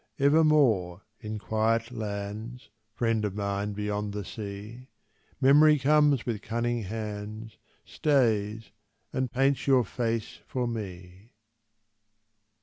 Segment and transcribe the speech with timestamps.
[0.17, 4.87] Evermore in quiet lands, Friend of mine beyond the sea,
[5.39, 8.71] Memory comes with cunning hands, Stays,
[9.13, 11.33] and paints your face for me.